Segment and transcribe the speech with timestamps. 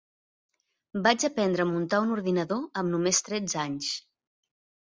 [1.07, 3.95] Vaig aprendre a muntar un ordinador amb només tretze anys.